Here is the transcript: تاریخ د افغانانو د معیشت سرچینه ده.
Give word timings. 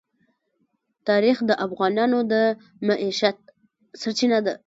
تاریخ 1.07 1.37
د 1.49 1.51
افغانانو 1.65 2.19
د 2.31 2.33
معیشت 2.87 3.37
سرچینه 4.01 4.39
ده. 4.45 4.53